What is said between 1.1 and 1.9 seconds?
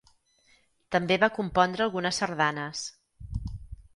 va compondre